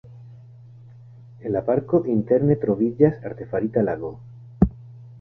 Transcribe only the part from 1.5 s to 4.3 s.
la parko interne troviĝas artefarita lago.